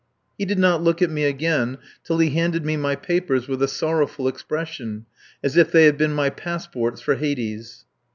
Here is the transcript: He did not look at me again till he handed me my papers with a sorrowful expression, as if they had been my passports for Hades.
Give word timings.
He 0.35 0.45
did 0.45 0.57
not 0.57 0.81
look 0.81 0.99
at 1.03 1.11
me 1.11 1.25
again 1.25 1.77
till 2.03 2.17
he 2.17 2.31
handed 2.31 2.65
me 2.65 2.75
my 2.75 2.95
papers 2.95 3.47
with 3.47 3.61
a 3.61 3.67
sorrowful 3.67 4.27
expression, 4.27 5.05
as 5.43 5.55
if 5.55 5.71
they 5.71 5.85
had 5.85 5.95
been 5.99 6.15
my 6.15 6.31
passports 6.31 7.01
for 7.01 7.13
Hades. 7.17 7.85